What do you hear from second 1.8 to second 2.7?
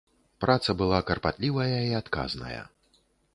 і адказная.